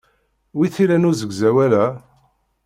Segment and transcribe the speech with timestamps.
[0.57, 1.85] Wi t-ilan usegzawal-a?